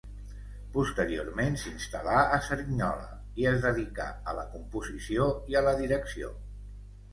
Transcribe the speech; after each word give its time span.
Posteriorment 0.77 1.57
s'instal·là 1.63 2.15
a 2.37 2.39
Cerignola 2.47 3.11
i 3.43 3.47
es 3.53 3.61
dedicà 3.67 4.09
a 4.33 4.37
la 4.41 4.49
composició 4.57 5.31
i 5.55 5.61
a 5.63 5.67
la 5.71 5.79
direcció. 5.85 6.35